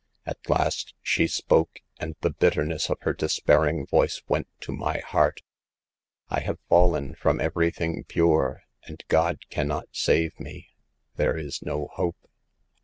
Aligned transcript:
'At 0.25 0.39
last 0.49 0.95
she 1.03 1.27
spoke, 1.27 1.79
and 1.99 2.15
the 2.21 2.31
bitterness 2.31 2.89
of 2.89 2.97
her 3.01 3.13
despairing 3.13 3.85
voice 3.85 4.19
went 4.27 4.47
to 4.61 4.71
my 4.71 4.97
heart. 4.97 5.41
6 6.31 6.37
1 6.37 6.41
have 6.45 6.59
fallen 6.67 7.13
from 7.13 7.39
everything 7.39 8.03
pure, 8.05 8.63
and 8.87 9.03
God 9.09 9.47
can 9.51 9.67
not 9.67 9.89
save 9.91 10.39
me; 10.39 10.69
there 11.17 11.37
is 11.37 11.61
no 11.61 11.89
hope.' 11.93 12.17